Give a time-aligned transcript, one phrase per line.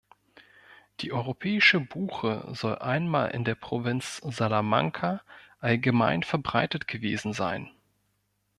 [1.01, 5.21] Die europäischen Buche soll einmal in der Provinz Salamanca
[5.59, 7.69] allgemein verbreitet gewesen sein.